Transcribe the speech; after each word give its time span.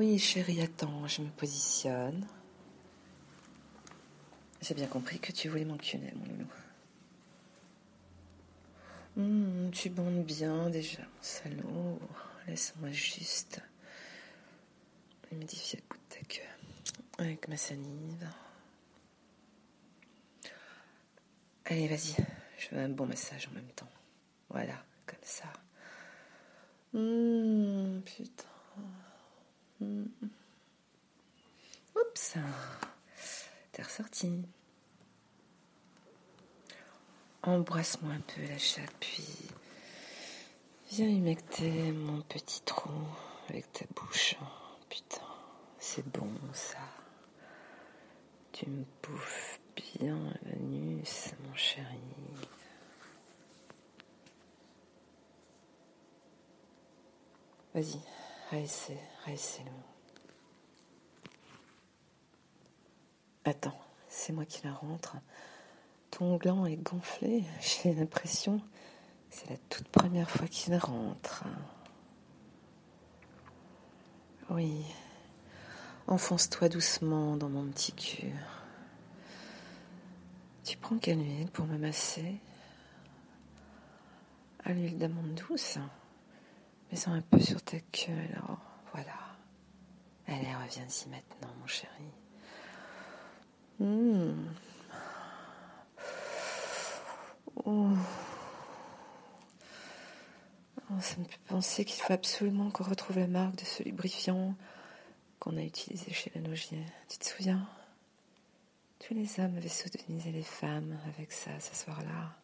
Oui, 0.00 0.18
chérie, 0.18 0.62
attends, 0.62 1.06
je 1.06 1.20
me 1.20 1.28
positionne. 1.28 2.26
J'ai 4.62 4.72
bien 4.72 4.86
compris 4.86 5.18
que 5.18 5.30
tu 5.30 5.50
voulais 5.50 5.66
m'enculer, 5.66 6.10
mon 6.16 6.24
loulou. 6.24 6.46
Hum, 9.18 9.70
tu 9.70 9.90
bandes 9.90 10.24
bien 10.24 10.70
déjà, 10.70 11.02
mon 11.02 11.20
salaud. 11.20 12.00
Laisse-moi 12.48 12.90
juste 12.92 13.60
humidifier 15.30 15.80
le 15.80 15.94
bout 15.94 16.00
de 16.08 16.14
ta 16.16 16.24
queue 16.24 16.94
avec 17.18 17.46
ma 17.48 17.58
salive. 17.58 18.26
Allez, 21.66 21.88
vas-y, 21.88 22.16
je 22.56 22.74
veux 22.74 22.80
un 22.80 22.88
bon 22.88 23.04
massage 23.04 23.48
en 23.48 23.52
même 23.52 23.70
temps. 23.76 23.90
Voilà, 24.48 24.82
comme 25.04 25.18
ça. 25.20 25.52
Hum, 26.94 28.00
putain. 28.06 28.46
Hum. 29.80 30.10
Oups, 32.36 33.48
t'es 33.72 33.82
ressorti. 33.82 34.44
Embrasse-moi 37.42 38.12
un 38.12 38.20
peu 38.20 38.42
la 38.46 38.58
chatte, 38.58 38.92
puis 39.00 39.26
viens 40.90 41.08
humecter 41.08 41.90
mon 41.90 42.20
petit 42.22 42.60
trou 42.62 42.90
avec 43.48 43.72
ta 43.72 43.84
bouche. 43.96 44.36
Putain, 44.88 45.26
c'est 45.78 46.06
bon 46.08 46.30
ça. 46.52 46.78
Tu 48.52 48.68
me 48.68 48.84
bouffes 49.02 49.58
bien 49.74 50.18
l'anus, 50.44 51.32
mon 51.42 51.54
chéri. 51.54 51.86
Vas-y, 57.74 58.00
réessaie, 58.50 59.00
réessaie-le. 59.24 59.99
Attends, 63.50 63.78
c'est 64.06 64.32
moi 64.32 64.44
qui 64.44 64.64
la 64.64 64.72
rentre. 64.72 65.16
Ton 66.12 66.36
gland 66.36 66.66
est 66.66 66.76
gonflé. 66.76 67.42
J'ai 67.60 67.92
l'impression 67.92 68.60
c'est 69.30 69.50
la 69.50 69.56
toute 69.68 69.88
première 69.88 70.28
fois 70.28 70.46
qu'il 70.48 70.76
rentre. 70.76 71.44
Oui. 74.50 74.84
Enfonce-toi 76.08 76.68
doucement 76.68 77.36
dans 77.36 77.48
mon 77.48 77.66
petit 77.68 77.92
cul. 77.92 78.32
Tu 80.64 80.76
prends 80.76 80.98
quelle 80.98 81.20
huile 81.20 81.50
pour 81.50 81.66
me 81.66 81.78
masser? 81.78 82.40
À 84.64 84.72
l'huile 84.72 84.98
d'amande 84.98 85.34
douce 85.34 85.78
Mets-en 86.92 87.12
un 87.12 87.22
peu 87.22 87.40
sur 87.40 87.62
ta 87.62 87.78
queue 87.78 88.12
alors. 88.32 88.60
Voilà. 88.92 89.16
Allez, 90.26 90.54
reviens 90.54 90.86
ici 90.86 91.08
maintenant, 91.08 91.50
mon 91.60 91.66
chéri. 91.66 92.19
Oh. 93.80 94.34
oh. 97.64 97.88
ça 101.00 101.16
me 101.16 101.24
fait 101.24 101.40
penser 101.48 101.86
qu'il 101.86 102.02
faut 102.02 102.12
absolument 102.12 102.70
qu'on 102.70 102.84
retrouve 102.84 103.18
la 103.18 103.26
marque 103.26 103.56
de 103.56 103.64
ce 103.64 103.82
lubrifiant 103.82 104.54
qu'on 105.38 105.56
a 105.56 105.62
utilisé 105.62 106.12
chez 106.12 106.30
la 106.34 106.42
Nogier. 106.42 106.84
Tu 107.08 107.16
te 107.18 107.24
souviens? 107.24 107.66
Tous 108.98 109.14
les 109.14 109.40
hommes 109.40 109.56
avaient 109.56 109.68
sodomisé 109.68 110.30
les 110.30 110.42
femmes 110.42 110.98
avec 111.14 111.32
ça 111.32 111.58
ce 111.58 111.74
soir-là. 111.74 112.36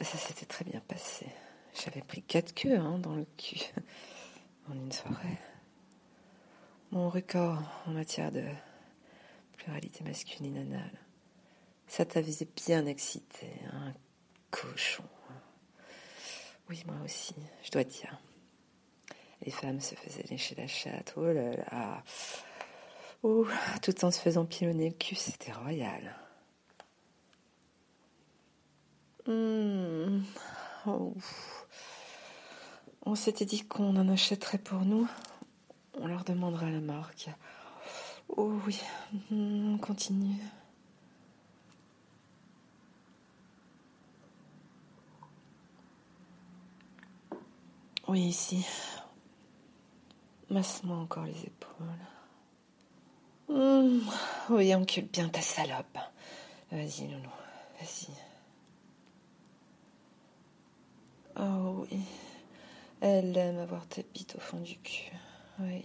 Ça 0.00 0.18
s'était 0.18 0.46
très 0.46 0.64
bien 0.64 0.80
passé. 0.80 1.26
J'avais 1.84 2.02
pris 2.02 2.22
quatre 2.22 2.52
queues 2.52 2.78
hein, 2.78 2.98
dans 2.98 3.14
le 3.14 3.26
cul 3.36 3.60
en 4.70 4.74
une 4.74 4.90
soirée. 4.90 5.38
Mon 6.90 7.10
record 7.10 7.62
en 7.86 7.92
matière 7.92 8.32
de 8.32 8.42
pluralité 9.58 10.02
masculine 10.04 10.56
anale. 10.56 10.98
Ça 11.86 12.04
t'avait 12.04 12.46
bien 12.56 12.86
excité, 12.86 13.50
un 13.72 13.92
cochon. 14.50 15.04
Oui, 16.68 16.82
moi 16.86 16.96
aussi, 17.04 17.34
je 17.62 17.70
dois 17.70 17.84
dire. 17.84 18.18
Les 19.42 19.50
femmes 19.50 19.80
se 19.80 19.94
faisaient 19.94 20.26
lécher 20.30 20.54
la 20.54 20.66
chatte, 20.66 21.14
oh 21.16 21.24
là 21.24 21.56
là. 21.56 22.02
Tout 23.82 24.04
en 24.04 24.10
se 24.10 24.20
faisant 24.20 24.44
pilonner 24.44 24.90
le 24.90 24.94
cul, 24.94 25.14
c'était 25.14 25.52
royal. 25.52 26.14
Hmm. 29.26 30.22
Oh. 30.86 31.14
On 33.02 33.14
s'était 33.14 33.44
dit 33.44 33.66
qu'on 33.66 33.96
en 33.96 34.08
achèterait 34.08 34.58
pour 34.58 34.80
nous. 34.80 35.08
On 35.94 36.06
leur 36.06 36.24
demandera 36.24 36.70
la 36.70 36.80
marque. 36.80 37.30
Oh 38.36 38.52
oui, 38.66 38.80
hmm, 39.30 39.74
on 39.74 39.78
continue. 39.78 40.36
Oui, 48.06 48.22
ici. 48.22 48.66
Masse-moi 50.50 50.96
encore 50.96 51.24
les 51.24 51.44
épaules. 51.44 51.86
Mmh. 53.50 54.00
Oui, 54.50 54.74
encule 54.74 55.06
bien 55.12 55.28
ta 55.28 55.42
salope. 55.42 55.98
Vas-y, 56.72 57.08
Loulou. 57.08 57.30
Vas-y. 57.80 58.08
Oh 61.36 61.86
oui. 61.90 62.00
Elle 63.00 63.36
aime 63.36 63.58
avoir 63.58 63.86
tes 63.86 64.04
bites 64.14 64.36
au 64.36 64.40
fond 64.40 64.60
du 64.60 64.76
cul. 64.78 65.12
Oui. 65.60 65.84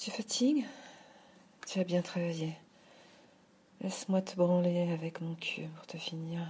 Tu 0.00 0.10
fatigues? 0.10 0.64
Tu 1.66 1.78
as 1.78 1.84
bien 1.84 2.00
travaillé. 2.00 2.54
Laisse-moi 3.82 4.22
te 4.22 4.34
branler 4.34 4.90
avec 4.92 5.20
mon 5.20 5.34
cul 5.34 5.66
pour 5.76 5.86
te 5.86 5.98
finir. 5.98 6.40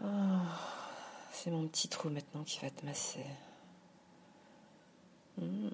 Oh, 0.00 0.06
c'est 1.32 1.50
mon 1.50 1.66
petit 1.66 1.88
trou 1.88 2.08
maintenant 2.08 2.44
qui 2.44 2.60
va 2.60 2.70
te 2.70 2.86
masser. 2.86 3.26
Hmm. 5.38 5.70